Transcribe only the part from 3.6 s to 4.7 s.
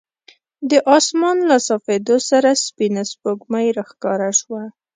راښکاره شوه.